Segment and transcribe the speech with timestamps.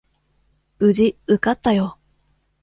[0.79, 1.99] 無事受かったよ。